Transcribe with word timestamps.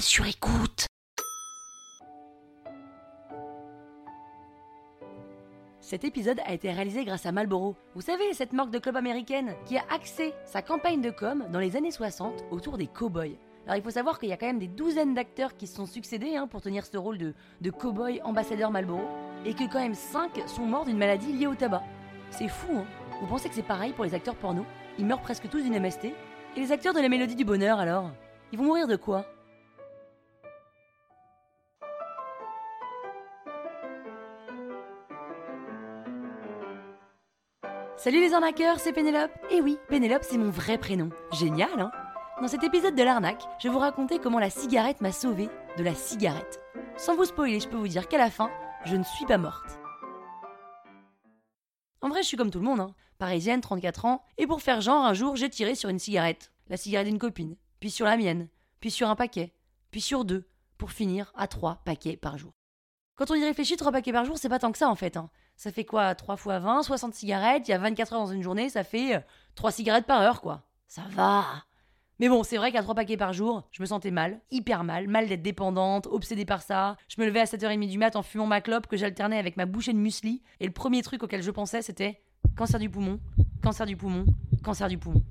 sur 0.00 0.26
écoute. 0.26 0.86
Cet 5.80 6.04
épisode 6.04 6.40
a 6.44 6.52
été 6.52 6.70
réalisé 6.70 7.04
grâce 7.04 7.26
à 7.26 7.32
Marlboro. 7.32 7.76
Vous 7.94 8.02
savez, 8.02 8.34
cette 8.34 8.52
marque 8.52 8.70
de 8.70 8.78
club 8.78 8.96
américaine 8.96 9.54
qui 9.64 9.78
a 9.78 9.84
axé 9.90 10.34
sa 10.44 10.62
campagne 10.62 11.00
de 11.00 11.10
com 11.10 11.46
dans 11.52 11.58
les 11.58 11.76
années 11.76 11.90
60 11.90 12.44
autour 12.50 12.76
des 12.76 12.86
cow-boys. 12.86 13.36
Alors 13.66 13.76
il 13.76 13.82
faut 13.82 13.90
savoir 13.90 14.18
qu'il 14.18 14.28
y 14.28 14.32
a 14.32 14.36
quand 14.36 14.46
même 14.46 14.58
des 14.58 14.68
douzaines 14.68 15.14
d'acteurs 15.14 15.56
qui 15.56 15.66
se 15.66 15.76
sont 15.76 15.86
succédés 15.86 16.36
hein, 16.36 16.48
pour 16.48 16.60
tenir 16.60 16.84
ce 16.84 16.98
rôle 16.98 17.16
de, 17.16 17.34
de 17.60 17.70
cow-boy 17.70 18.20
ambassadeur 18.24 18.70
Marlboro, 18.70 19.02
et 19.46 19.54
que 19.54 19.70
quand 19.72 19.80
même 19.80 19.94
5 19.94 20.42
sont 20.46 20.66
morts 20.66 20.84
d'une 20.84 20.98
maladie 20.98 21.32
liée 21.32 21.46
au 21.46 21.54
tabac. 21.54 21.84
C'est 22.30 22.48
fou, 22.48 22.78
hein 22.78 22.86
Vous 23.20 23.26
pensez 23.26 23.48
que 23.48 23.54
c'est 23.54 23.62
pareil 23.62 23.92
pour 23.92 24.04
les 24.04 24.14
acteurs 24.14 24.36
porno? 24.36 24.66
Ils 24.98 25.06
meurent 25.06 25.22
presque 25.22 25.48
tous 25.48 25.62
d'une 25.62 25.78
MST 25.78 26.06
Et 26.56 26.60
les 26.60 26.72
acteurs 26.72 26.94
de 26.94 27.00
la 27.00 27.08
mélodie 27.08 27.36
du 27.36 27.44
bonheur 27.44 27.78
alors? 27.78 28.10
Ils 28.52 28.58
vont 28.58 28.64
mourir 28.64 28.86
de 28.86 28.96
quoi? 28.96 29.24
Salut 37.98 38.20
les 38.20 38.32
arnaqueurs, 38.32 38.78
c'est 38.78 38.92
Pénélope. 38.92 39.32
Et 39.50 39.60
oui, 39.60 39.76
Pénélope, 39.88 40.22
c'est 40.22 40.38
mon 40.38 40.50
vrai 40.50 40.78
prénom. 40.78 41.10
Génial, 41.32 41.80
hein? 41.80 41.90
Dans 42.40 42.46
cet 42.46 42.62
épisode 42.62 42.94
de 42.94 43.02
l'arnaque, 43.02 43.42
je 43.58 43.66
vais 43.66 43.74
vous 43.74 43.80
raconter 43.80 44.20
comment 44.20 44.38
la 44.38 44.50
cigarette 44.50 45.00
m'a 45.00 45.10
sauvée 45.10 45.48
de 45.76 45.82
la 45.82 45.96
cigarette. 45.96 46.60
Sans 46.96 47.16
vous 47.16 47.24
spoiler, 47.24 47.58
je 47.58 47.66
peux 47.66 47.76
vous 47.76 47.88
dire 47.88 48.06
qu'à 48.06 48.18
la 48.18 48.30
fin, 48.30 48.52
je 48.84 48.94
ne 48.94 49.02
suis 49.02 49.26
pas 49.26 49.36
morte. 49.36 49.80
En 52.00 52.08
vrai, 52.08 52.22
je 52.22 52.28
suis 52.28 52.36
comme 52.36 52.52
tout 52.52 52.60
le 52.60 52.66
monde, 52.66 52.78
hein. 52.78 52.94
Parisienne, 53.18 53.60
34 53.60 54.04
ans, 54.04 54.22
et 54.36 54.46
pour 54.46 54.62
faire 54.62 54.80
genre, 54.80 55.04
un 55.04 55.14
jour, 55.14 55.34
j'ai 55.34 55.50
tiré 55.50 55.74
sur 55.74 55.90
une 55.90 55.98
cigarette. 55.98 56.52
La 56.68 56.76
cigarette 56.76 57.08
d'une 57.08 57.18
copine, 57.18 57.56
puis 57.80 57.90
sur 57.90 58.06
la 58.06 58.16
mienne, 58.16 58.46
puis 58.78 58.92
sur 58.92 59.08
un 59.08 59.16
paquet, 59.16 59.52
puis 59.90 60.00
sur 60.00 60.24
deux, 60.24 60.48
pour 60.76 60.92
finir 60.92 61.32
à 61.34 61.48
trois 61.48 61.82
paquets 61.84 62.16
par 62.16 62.38
jour. 62.38 62.52
Quand 63.16 63.32
on 63.32 63.34
y 63.34 63.44
réfléchit, 63.44 63.76
trois 63.76 63.90
paquets 63.90 64.12
par 64.12 64.24
jour, 64.24 64.38
c'est 64.38 64.48
pas 64.48 64.60
tant 64.60 64.70
que 64.70 64.78
ça 64.78 64.88
en 64.88 64.94
fait. 64.94 65.16
Hein. 65.16 65.30
Ça 65.58 65.72
fait 65.72 65.84
quoi 65.84 66.14
3 66.14 66.36
fois 66.36 66.60
20, 66.60 66.84
60 66.84 67.12
cigarettes, 67.12 67.66
il 67.68 67.72
y 67.72 67.74
a 67.74 67.78
24 67.78 68.12
heures 68.12 68.20
dans 68.20 68.32
une 68.32 68.42
journée, 68.42 68.68
ça 68.68 68.84
fait 68.84 69.22
3 69.56 69.72
cigarettes 69.72 70.06
par 70.06 70.22
heure 70.22 70.40
quoi. 70.40 70.62
Ça 70.86 71.02
va 71.10 71.44
mais 72.20 72.28
bon, 72.28 72.42
c'est 72.42 72.56
vrai 72.56 72.72
qu'à 72.72 72.82
3 72.82 72.96
paquets 72.96 73.16
par 73.16 73.32
jour, 73.32 73.62
je 73.70 73.80
me 73.80 73.86
sentais 73.86 74.10
mal, 74.10 74.40
hyper 74.50 74.82
mal, 74.82 75.06
mal 75.06 75.28
d'être 75.28 75.42
dépendante, 75.42 76.08
obsédée 76.08 76.44
par 76.44 76.62
ça. 76.62 76.96
Je 77.06 77.20
me 77.20 77.26
levais 77.26 77.38
à 77.38 77.44
7h30 77.44 77.88
du 77.88 77.96
mat 77.96 78.16
en 78.16 78.22
fumant 78.22 78.46
ma 78.46 78.60
clope 78.60 78.88
que 78.88 78.96
j'alternais 78.96 79.38
avec 79.38 79.56
ma 79.56 79.66
bouchée 79.66 79.92
de 79.92 79.98
muesli. 79.98 80.42
Et 80.58 80.66
le 80.66 80.72
premier 80.72 81.02
truc 81.02 81.22
auquel 81.22 81.44
je 81.44 81.50
pensais, 81.52 81.80
c'était 81.80 82.20
cancer 82.56 82.80
du 82.80 82.90
poumon, 82.90 83.20
cancer 83.62 83.86
du 83.86 83.96
poumon, 83.96 84.26
cancer 84.64 84.88
du 84.88 84.98
poumon. 84.98 85.22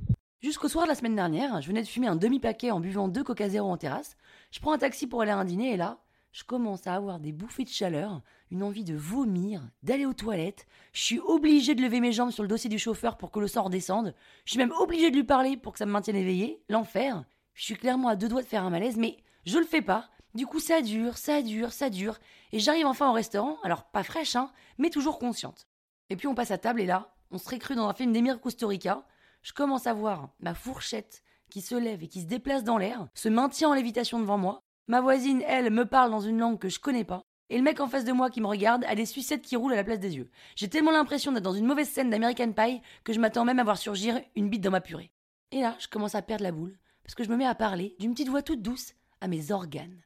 Jusqu'au 0.41 0.69
soir 0.69 0.85
de 0.85 0.89
la 0.89 0.95
semaine 0.95 1.15
dernière, 1.15 1.61
je 1.61 1.67
venais 1.67 1.81
de 1.81 1.87
fumer 1.87 2.07
un 2.07 2.15
demi-paquet 2.15 2.71
en 2.71 2.79
buvant 2.79 3.09
deux 3.09 3.23
Coca 3.23 3.49
Zéro 3.49 3.69
en 3.69 3.75
terrasse. 3.75 4.15
Je 4.51 4.61
prends 4.61 4.71
un 4.71 4.77
taxi 4.77 5.07
pour 5.07 5.21
aller 5.21 5.31
à 5.31 5.37
un 5.37 5.45
dîner 5.45 5.73
et 5.73 5.77
là, 5.77 5.97
je 6.37 6.43
commence 6.43 6.85
à 6.85 6.93
avoir 6.93 7.19
des 7.19 7.31
bouffées 7.31 7.63
de 7.63 7.69
chaleur, 7.69 8.21
une 8.51 8.61
envie 8.61 8.83
de 8.83 8.95
vomir, 8.95 9.67
d'aller 9.81 10.05
aux 10.05 10.13
toilettes. 10.13 10.67
Je 10.93 11.01
suis 11.01 11.19
obligée 11.19 11.73
de 11.73 11.81
lever 11.81 11.99
mes 11.99 12.11
jambes 12.11 12.29
sur 12.29 12.43
le 12.43 12.47
dossier 12.47 12.69
du 12.69 12.77
chauffeur 12.77 13.17
pour 13.17 13.31
que 13.31 13.39
le 13.39 13.47
sang 13.47 13.63
redescende. 13.63 14.13
Je 14.45 14.51
suis 14.51 14.59
même 14.59 14.71
obligée 14.73 15.09
de 15.09 15.15
lui 15.15 15.23
parler 15.23 15.57
pour 15.57 15.73
que 15.73 15.79
ça 15.79 15.87
me 15.87 15.91
maintienne 15.91 16.15
éveillée. 16.15 16.61
L'enfer. 16.69 17.25
Je 17.55 17.63
suis 17.63 17.75
clairement 17.75 18.09
à 18.09 18.15
deux 18.15 18.29
doigts 18.29 18.43
de 18.43 18.47
faire 18.47 18.63
un 18.63 18.69
malaise, 18.69 18.97
mais 18.97 19.17
je 19.47 19.57
le 19.57 19.65
fais 19.65 19.81
pas. 19.81 20.11
Du 20.35 20.45
coup, 20.45 20.59
ça 20.59 20.83
dure, 20.83 21.17
ça 21.17 21.41
dure, 21.41 21.73
ça 21.73 21.89
dure. 21.89 22.19
Et 22.51 22.59
j'arrive 22.59 22.85
enfin 22.85 23.09
au 23.09 23.13
restaurant, 23.13 23.57
alors 23.63 23.85
pas 23.85 24.03
fraîche, 24.03 24.35
hein, 24.35 24.51
mais 24.77 24.91
toujours 24.91 25.17
consciente. 25.17 25.67
Et 26.11 26.15
puis 26.15 26.27
on 26.27 26.35
passe 26.35 26.51
à 26.51 26.59
table 26.59 26.81
et 26.81 26.85
là, 26.85 27.15
on 27.31 27.39
serait 27.39 27.57
cru 27.57 27.73
dans 27.73 27.89
un 27.89 27.95
film 27.95 28.13
d'Emir 28.13 28.39
Kusturica. 28.39 29.07
Je 29.41 29.53
commence 29.53 29.87
à 29.87 29.95
voir 29.95 30.29
ma 30.39 30.53
fourchette 30.53 31.23
qui 31.49 31.61
se 31.61 31.73
lève 31.73 32.03
et 32.03 32.07
qui 32.07 32.21
se 32.21 32.27
déplace 32.27 32.63
dans 32.63 32.77
l'air, 32.77 33.07
se 33.15 33.27
maintient 33.27 33.69
en 33.69 33.73
lévitation 33.73 34.19
devant 34.19 34.37
moi, 34.37 34.66
Ma 34.87 35.01
voisine, 35.01 35.43
elle, 35.45 35.69
me 35.69 35.85
parle 35.85 36.11
dans 36.11 36.21
une 36.21 36.39
langue 36.39 36.59
que 36.59 36.69
je 36.69 36.79
connais 36.79 37.03
pas. 37.03 37.23
Et 37.49 37.57
le 37.57 37.63
mec 37.63 37.79
en 37.81 37.87
face 37.87 38.05
de 38.05 38.11
moi 38.13 38.29
qui 38.29 38.39
me 38.39 38.47
regarde 38.47 38.85
a 38.85 38.95
des 38.95 39.05
sucettes 39.05 39.41
qui 39.41 39.55
roulent 39.55 39.73
à 39.73 39.77
la 39.77 39.83
place 39.83 39.99
des 39.99 40.15
yeux. 40.15 40.29
J'ai 40.55 40.69
tellement 40.69 40.91
l'impression 40.91 41.31
d'être 41.31 41.43
dans 41.43 41.53
une 41.53 41.65
mauvaise 41.65 41.89
scène 41.89 42.09
d'American 42.09 42.53
Pie 42.53 42.81
que 43.03 43.11
je 43.11 43.19
m'attends 43.19 43.45
même 43.45 43.59
à 43.59 43.63
voir 43.63 43.77
surgir 43.77 44.21
une 44.35 44.49
bite 44.49 44.63
dans 44.63 44.71
ma 44.71 44.81
purée. 44.81 45.11
Et 45.51 45.61
là, 45.61 45.75
je 45.79 45.87
commence 45.87 46.15
à 46.15 46.21
perdre 46.21 46.43
la 46.43 46.51
boule, 46.51 46.77
parce 47.03 47.15
que 47.15 47.23
je 47.23 47.29
me 47.29 47.35
mets 47.37 47.45
à 47.45 47.55
parler, 47.55 47.95
d'une 47.99 48.13
petite 48.13 48.29
voix 48.29 48.41
toute 48.41 48.61
douce, 48.61 48.93
à 49.21 49.27
mes 49.27 49.51
organes. 49.51 50.03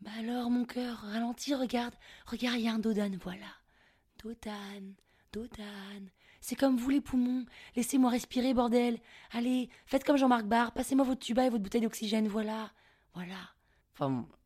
Bah 0.00 0.10
alors, 0.18 0.50
mon 0.50 0.64
cœur, 0.64 0.98
ralentis, 0.98 1.54
regarde, 1.54 1.94
regarde, 2.26 2.58
il 2.58 2.64
y 2.64 2.68
a 2.68 2.72
un 2.72 2.78
dodane, 2.80 3.18
voilà. 3.22 3.46
Dodane, 4.22 4.94
dodane. 5.32 6.10
C'est 6.40 6.56
comme 6.56 6.76
vous 6.76 6.90
les 6.90 7.00
poumons, 7.00 7.44
laissez-moi 7.76 8.10
respirer, 8.10 8.52
bordel. 8.52 8.98
Allez, 9.30 9.68
faites 9.86 10.02
comme 10.02 10.16
Jean-Marc 10.16 10.46
Barr, 10.46 10.72
passez-moi 10.72 11.04
votre 11.04 11.20
tuba 11.20 11.46
et 11.46 11.50
votre 11.50 11.62
bouteille 11.62 11.82
d'oxygène, 11.82 12.26
voilà. 12.26 12.72
Voilà. 13.14 13.36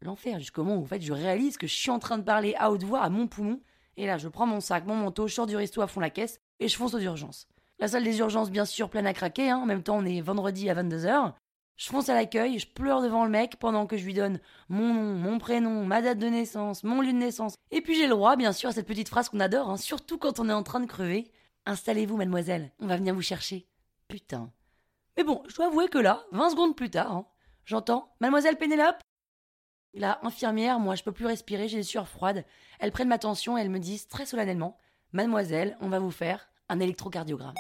L'enfer, 0.00 0.39
jusqu'au 0.39 0.65
moment 0.65 0.81
où 0.81 0.87
fait, 0.87 1.00
je 1.00 1.12
réalise 1.12 1.56
que 1.56 1.67
je 1.67 1.75
suis 1.75 1.91
en 1.91 1.99
train 1.99 2.19
de 2.19 2.22
parler 2.22 2.55
à 2.59 2.71
haute 2.71 2.84
voix 2.84 3.00
à 3.00 3.11
mon 3.11 3.27
poumon. 3.27 3.61
Et 3.97 4.06
là, 4.06 4.19
je 4.19 4.28
prends 4.28 4.47
mon 4.47 4.61
sac, 4.61 4.87
mon 4.87 4.97
manteau, 4.97 5.27
je 5.27 5.34
sors 5.34 5.47
du 5.47 5.56
resto 5.56 5.81
à 5.81 5.87
fond 5.87 6.00
la 6.00 6.11
caisse 6.11 6.41
et 6.61 6.69
je 6.69 6.77
fonce 6.77 6.94
aux 6.94 7.00
urgences. 7.00 7.49
La 7.78 7.89
salle 7.89 8.05
des 8.05 8.19
urgences, 8.19 8.50
bien 8.50 8.65
sûr, 8.65 8.89
pleine 8.89 9.06
à 9.06 9.12
craquer. 9.12 9.50
Hein. 9.50 9.59
En 9.59 9.67
même 9.67 9.83
temps, 9.83 9.99
on 9.99 10.05
est 10.05 10.21
vendredi 10.21 10.71
à 10.71 10.75
22h. 10.75 11.34
Je 11.77 11.89
fonce 11.89 12.09
à 12.09 12.15
l'accueil, 12.15 12.59
je 12.59 12.67
pleure 12.67 13.03
devant 13.03 13.25
le 13.25 13.31
mec 13.31 13.56
pendant 13.56 13.87
que 13.87 13.99
je 13.99 14.05
lui 14.06 14.15
donne 14.15 14.41
mon 14.71 14.94
nom, 14.94 15.15
mon 15.15 15.39
prénom, 15.39 15.84
ma 15.84 16.00
date 16.00 16.19
de 16.19 16.27
naissance, 16.27 16.84
mon 16.84 17.03
lieu 17.03 17.12
de 17.12 17.19
naissance. 17.19 17.55
Et 17.71 17.83
puis 17.83 17.94
j'ai 17.94 18.05
le 18.05 18.15
droit, 18.15 18.37
bien 18.37 18.53
sûr, 18.53 18.71
à 18.71 18.73
cette 18.73 18.87
petite 18.87 19.11
phrase 19.11 19.28
qu'on 19.28 19.41
adore, 19.41 19.69
hein, 19.69 19.77
surtout 19.77 20.17
quand 20.17 20.41
on 20.41 20.49
est 20.49 20.55
en 20.55 20.62
train 20.62 20.81
de 20.81 20.87
crever. 20.87 21.31
Installez-vous, 21.67 22.17
mademoiselle, 22.17 22.73
on 22.81 22.87
va 22.87 22.97
venir 22.97 23.15
vous 23.15 23.21
chercher. 23.21 23.67
Putain. 24.09 24.50
Mais 25.19 25.25
bon, 25.25 25.43
je 25.49 25.56
dois 25.56 25.67
avouer 25.67 25.88
que 25.88 25.99
là, 25.99 26.25
20 26.33 26.50
secondes 26.50 26.77
plus 26.77 26.88
tard, 26.88 27.12
hein, 27.12 27.27
j'entends 27.67 28.15
Mademoiselle 28.21 28.56
Pénélope 28.56 29.03
la 29.96 30.18
infirmière, 30.22 30.78
moi, 30.78 30.94
je 30.94 31.02
peux 31.02 31.12
plus 31.12 31.26
respirer, 31.26 31.68
j'ai 31.68 31.78
des 31.78 31.82
sueurs 31.82 32.08
froides. 32.08 32.44
Elles 32.78 32.92
prennent 32.92 33.08
ma 33.08 33.18
tension 33.18 33.56
et 33.56 33.62
elles 33.62 33.70
me 33.70 33.78
disent 33.78 34.08
très 34.08 34.26
solennellement 34.26 34.78
Mademoiselle, 35.12 35.76
on 35.80 35.88
va 35.88 35.98
vous 35.98 36.10
faire 36.10 36.48
un 36.68 36.80
électrocardiogramme. 36.80 37.54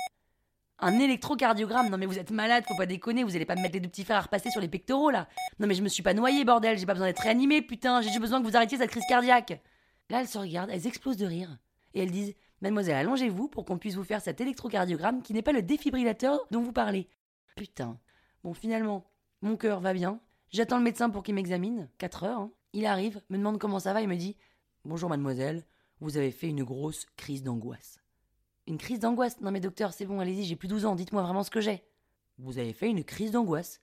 Un 0.78 0.98
électrocardiogramme 0.98 1.88
Non 1.88 1.96
mais 1.96 2.04
vous 2.04 2.18
êtes 2.18 2.30
malade, 2.30 2.64
faut 2.68 2.76
pas 2.76 2.84
déconner, 2.84 3.24
vous 3.24 3.34
allez 3.34 3.46
pas 3.46 3.54
me 3.54 3.62
mettre 3.62 3.74
les 3.74 3.80
deux 3.80 3.88
petits 3.88 4.04
à 4.12 4.20
repasser 4.20 4.50
sur 4.50 4.60
les 4.60 4.68
pectoraux 4.68 5.10
là. 5.10 5.26
Non 5.58 5.66
mais 5.66 5.74
je 5.74 5.82
me 5.82 5.88
suis 5.88 6.02
pas 6.02 6.12
noyée, 6.12 6.44
bordel, 6.44 6.78
j'ai 6.78 6.84
pas 6.84 6.92
besoin 6.92 7.06
d'être 7.06 7.22
réanimée, 7.22 7.62
putain, 7.62 8.02
j'ai 8.02 8.08
juste 8.08 8.20
besoin 8.20 8.42
que 8.42 8.46
vous 8.46 8.56
arrêtiez 8.56 8.76
cette 8.76 8.90
crise 8.90 9.06
cardiaque. 9.08 9.62
Là, 10.10 10.20
elles 10.20 10.28
se 10.28 10.38
regardent, 10.38 10.70
elles 10.70 10.86
explosent 10.86 11.16
de 11.16 11.26
rire. 11.26 11.56
Et 11.94 12.02
elles 12.02 12.10
disent 12.10 12.34
Mademoiselle, 12.60 12.96
allongez-vous 12.96 13.48
pour 13.48 13.64
qu'on 13.64 13.78
puisse 13.78 13.94
vous 13.94 14.04
faire 14.04 14.20
cet 14.20 14.40
électrocardiogramme 14.40 15.22
qui 15.22 15.32
n'est 15.32 15.42
pas 15.42 15.52
le 15.52 15.62
défibrillateur 15.62 16.40
dont 16.50 16.62
vous 16.62 16.72
parlez. 16.72 17.08
Putain. 17.56 17.98
Bon, 18.44 18.52
finalement, 18.52 19.06
mon 19.40 19.56
cœur 19.56 19.80
va 19.80 19.94
bien, 19.94 20.20
J'attends 20.50 20.78
le 20.78 20.84
médecin 20.84 21.10
pour 21.10 21.22
qu'il 21.22 21.34
m'examine, 21.34 21.88
4 21.98 22.24
heures. 22.24 22.40
Hein. 22.40 22.50
Il 22.72 22.86
arrive, 22.86 23.20
me 23.30 23.38
demande 23.38 23.58
comment 23.58 23.80
ça 23.80 23.92
va 23.92 24.02
et 24.02 24.06
me 24.06 24.16
dit 24.16 24.36
Bonjour 24.84 25.08
mademoiselle, 25.08 25.64
vous 26.00 26.16
avez 26.16 26.30
fait 26.30 26.48
une 26.48 26.62
grosse 26.62 27.06
crise 27.16 27.42
d'angoisse. 27.42 27.98
Une 28.66 28.78
crise 28.78 29.00
d'angoisse? 29.00 29.40
Non 29.40 29.50
mais 29.50 29.60
docteur, 29.60 29.92
c'est 29.92 30.06
bon, 30.06 30.20
allez-y, 30.20 30.44
j'ai 30.44 30.56
plus 30.56 30.68
12 30.68 30.86
ans, 30.86 30.94
dites-moi 30.94 31.22
vraiment 31.22 31.42
ce 31.42 31.50
que 31.50 31.60
j'ai. 31.60 31.82
Vous 32.38 32.58
avez 32.58 32.72
fait 32.72 32.88
une 32.88 33.02
crise 33.02 33.32
d'angoisse? 33.32 33.80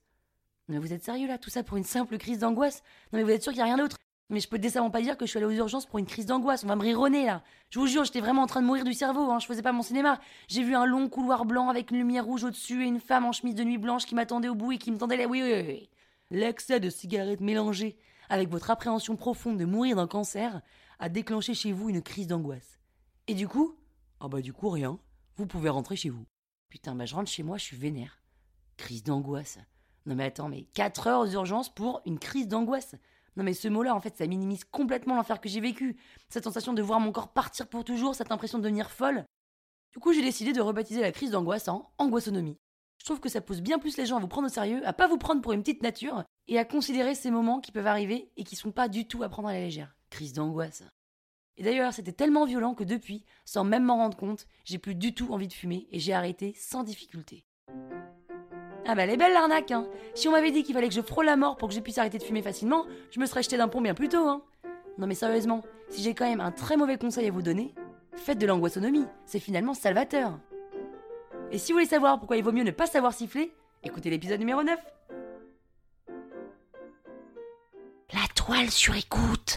Mais 0.68 0.78
vous 0.78 0.92
êtes 0.92 1.04
sérieux 1.04 1.28
là, 1.28 1.36
tout 1.36 1.50
ça 1.50 1.62
pour 1.62 1.76
une 1.76 1.84
simple 1.84 2.16
crise 2.16 2.38
d'angoisse? 2.38 2.82
Non 3.12 3.18
mais 3.18 3.24
vous 3.24 3.30
êtes 3.30 3.42
sûr 3.42 3.52
qu'il 3.52 3.62
n'y 3.62 3.70
a 3.70 3.74
rien 3.74 3.82
d'autre? 3.82 3.98
Mais 4.30 4.40
je 4.40 4.48
peux 4.48 4.58
décemment 4.58 4.90
pas 4.90 5.02
dire 5.02 5.18
que 5.18 5.26
je 5.26 5.30
suis 5.30 5.38
allée 5.38 5.46
aux 5.46 5.58
urgences 5.58 5.84
pour 5.84 5.98
une 5.98 6.06
crise 6.06 6.24
d'angoisse. 6.24 6.64
On 6.64 6.68
va 6.68 6.76
me 6.76 6.82
rironner 6.82 7.26
là. 7.26 7.42
Je 7.68 7.78
vous 7.78 7.86
jure, 7.86 8.04
j'étais 8.04 8.20
vraiment 8.20 8.42
en 8.42 8.46
train 8.46 8.62
de 8.62 8.66
mourir 8.66 8.84
du 8.84 8.94
cerveau. 8.94 9.30
Hein. 9.30 9.38
Je 9.38 9.46
faisais 9.46 9.60
pas 9.60 9.72
mon 9.72 9.82
cinéma. 9.82 10.18
J'ai 10.48 10.62
vu 10.62 10.74
un 10.74 10.86
long 10.86 11.10
couloir 11.10 11.44
blanc 11.44 11.68
avec 11.68 11.90
une 11.90 11.98
lumière 11.98 12.24
rouge 12.24 12.44
au-dessus 12.44 12.84
et 12.84 12.86
une 12.86 13.00
femme 13.00 13.26
en 13.26 13.32
chemise 13.32 13.54
de 13.54 13.64
nuit 13.64 13.76
blanche 13.76 14.06
qui 14.06 14.14
m'attendait 14.14 14.48
au 14.48 14.54
bout 14.54 14.72
et 14.72 14.78
qui 14.78 14.90
me 14.90 14.96
tendait 14.96 15.18
les. 15.18 15.26
Oui, 15.26 15.42
oui, 15.42 15.62
oui. 15.66 15.90
L'excès 16.30 16.80
de 16.80 16.90
cigarettes 16.90 17.40
mélangé 17.40 17.98
avec 18.28 18.48
votre 18.48 18.70
appréhension 18.70 19.16
profonde 19.16 19.58
de 19.58 19.64
mourir 19.64 19.96
d'un 19.96 20.06
cancer 20.06 20.62
a 20.98 21.08
déclenché 21.08 21.54
chez 21.54 21.72
vous 21.72 21.90
une 21.90 22.02
crise 22.02 22.26
d'angoisse. 22.26 22.78
Et 23.26 23.34
du 23.34 23.46
coup? 23.46 23.76
Ah 24.20 24.28
bah 24.28 24.40
du 24.40 24.52
coup 24.52 24.70
rien, 24.70 24.98
vous 25.36 25.46
pouvez 25.46 25.68
rentrer 25.68 25.96
chez 25.96 26.08
vous. 26.08 26.24
Putain, 26.70 26.94
bah 26.94 27.04
je 27.04 27.14
rentre 27.14 27.30
chez 27.30 27.42
moi, 27.42 27.58
je 27.58 27.64
suis 27.64 27.76
vénère. 27.76 28.22
Crise 28.76 29.02
d'angoisse. 29.02 29.58
Non 30.06 30.14
mais 30.14 30.24
attends, 30.24 30.48
mais 30.48 30.64
4 30.74 31.06
heures 31.06 31.28
d'urgence 31.28 31.72
pour 31.72 32.02
une 32.06 32.18
crise 32.18 32.48
d'angoisse. 32.48 32.94
Non 33.36 33.44
mais 33.44 33.54
ce 33.54 33.68
mot-là, 33.68 33.94
en 33.94 34.00
fait, 34.00 34.16
ça 34.16 34.26
minimise 34.26 34.64
complètement 34.64 35.16
l'enfer 35.16 35.40
que 35.40 35.48
j'ai 35.48 35.60
vécu. 35.60 35.96
Cette 36.28 36.44
sensation 36.44 36.72
de 36.72 36.82
voir 36.82 37.00
mon 37.00 37.12
corps 37.12 37.32
partir 37.32 37.68
pour 37.68 37.84
toujours, 37.84 38.14
cette 38.14 38.32
impression 38.32 38.58
de 38.58 38.64
devenir 38.64 38.90
folle. 38.90 39.24
Du 39.92 39.98
coup, 39.98 40.12
j'ai 40.12 40.22
décidé 40.22 40.52
de 40.52 40.60
rebaptiser 40.60 41.00
la 41.00 41.12
crise 41.12 41.32
d'angoisse 41.32 41.68
en 41.68 41.92
angoissonomie. 41.98 42.58
Je 43.04 43.10
trouve 43.10 43.20
que 43.20 43.28
ça 43.28 43.42
pousse 43.42 43.60
bien 43.60 43.78
plus 43.78 43.98
les 43.98 44.06
gens 44.06 44.16
à 44.16 44.20
vous 44.20 44.28
prendre 44.28 44.46
au 44.46 44.50
sérieux, 44.50 44.80
à 44.86 44.94
pas 44.94 45.08
vous 45.08 45.18
prendre 45.18 45.42
pour 45.42 45.52
une 45.52 45.60
petite 45.60 45.82
nature, 45.82 46.24
et 46.48 46.58
à 46.58 46.64
considérer 46.64 47.14
ces 47.14 47.30
moments 47.30 47.60
qui 47.60 47.70
peuvent 47.70 47.86
arriver 47.86 48.30
et 48.38 48.44
qui 48.44 48.56
sont 48.56 48.72
pas 48.72 48.88
du 48.88 49.06
tout 49.06 49.22
à 49.22 49.28
prendre 49.28 49.48
à 49.48 49.52
la 49.52 49.60
légère. 49.60 49.94
Crise 50.08 50.32
d'angoisse. 50.32 50.84
Et 51.58 51.62
d'ailleurs, 51.62 51.92
c'était 51.92 52.12
tellement 52.12 52.46
violent 52.46 52.72
que 52.72 52.82
depuis, 52.82 53.26
sans 53.44 53.62
même 53.62 53.84
m'en 53.84 53.96
rendre 53.96 54.16
compte, 54.16 54.46
j'ai 54.64 54.78
plus 54.78 54.94
du 54.94 55.12
tout 55.12 55.34
envie 55.34 55.48
de 55.48 55.52
fumer 55.52 55.86
et 55.92 55.98
j'ai 55.98 56.14
arrêté 56.14 56.54
sans 56.56 56.82
difficulté. 56.82 57.44
Ah 58.86 58.94
bah 58.94 59.02
elle 59.02 59.10
est 59.10 59.18
belle 59.18 59.34
l'arnaque, 59.34 59.70
hein 59.70 59.86
Si 60.14 60.26
on 60.26 60.32
m'avait 60.32 60.50
dit 60.50 60.62
qu'il 60.62 60.74
fallait 60.74 60.88
que 60.88 60.94
je 60.94 61.02
frôle 61.02 61.26
la 61.26 61.36
mort 61.36 61.58
pour 61.58 61.68
que 61.68 61.74
je 61.74 61.80
puisse 61.80 61.98
arrêter 61.98 62.16
de 62.16 62.24
fumer 62.24 62.40
facilement, 62.40 62.86
je 63.10 63.20
me 63.20 63.26
serais 63.26 63.42
jeté 63.42 63.58
d'un 63.58 63.68
pont 63.68 63.82
bien 63.82 63.92
plus 63.92 64.08
tôt, 64.08 64.26
hein 64.26 64.42
Non 64.96 65.06
mais 65.06 65.14
sérieusement, 65.14 65.62
si 65.90 66.02
j'ai 66.02 66.14
quand 66.14 66.26
même 66.26 66.40
un 66.40 66.52
très 66.52 66.78
mauvais 66.78 66.96
conseil 66.96 67.28
à 67.28 67.30
vous 67.30 67.42
donner, 67.42 67.74
faites 68.14 68.38
de 68.38 68.46
l'angoissonomie, 68.46 69.04
c'est 69.26 69.40
finalement 69.40 69.74
salvateur. 69.74 70.40
Et 71.50 71.58
si 71.58 71.72
vous 71.72 71.76
voulez 71.76 71.88
savoir 71.88 72.18
pourquoi 72.18 72.36
il 72.36 72.44
vaut 72.44 72.52
mieux 72.52 72.64
ne 72.64 72.70
pas 72.70 72.86
savoir 72.86 73.12
siffler, 73.12 73.52
écoutez 73.82 74.10
l'épisode 74.10 74.40
numéro 74.40 74.62
9. 74.62 74.78
étoiles 78.44 78.70
sur 78.70 78.94
écoute. 78.94 79.56